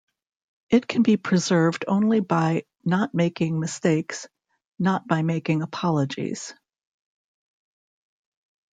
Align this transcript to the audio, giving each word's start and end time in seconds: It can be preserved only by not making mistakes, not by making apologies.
It 0.71 0.87
can 0.87 1.03
be 1.03 1.15
preserved 1.15 1.85
only 1.87 2.21
by 2.21 2.63
not 2.83 3.13
making 3.13 3.59
mistakes, 3.59 4.27
not 4.79 5.07
by 5.07 5.21
making 5.21 5.61
apologies. 5.61 6.55